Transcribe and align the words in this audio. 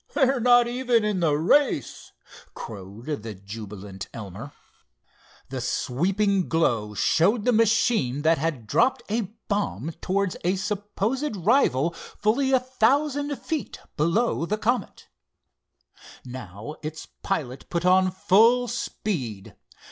They're 0.15 0.39
not 0.39 0.67
even 0.67 1.03
in 1.05 1.19
the 1.19 1.35
race," 1.37 2.11
crowed 2.55 3.05
the 3.05 3.35
jubilant 3.35 4.09
Elmer. 4.15 4.51
The 5.49 5.61
sweeping 5.61 6.49
glow 6.49 6.95
showed 6.95 7.45
the 7.45 7.53
machine 7.53 8.23
that 8.23 8.39
had 8.39 8.65
dropped 8.65 9.03
a 9.09 9.31
bomb 9.47 9.91
towards 10.01 10.37
a 10.43 10.55
supposed 10.55 11.35
rival 11.35 11.91
fully 11.91 12.51
a 12.51 12.59
thousand 12.59 13.35
feet 13.37 13.79
below 13.95 14.47
the 14.47 14.57
Comet. 14.57 15.07
Now 16.25 16.77
its 16.81 17.07
pilot 17.21 17.69
put 17.69 17.85
on 17.85 18.09
full 18.09 18.67
speed. 18.67 19.55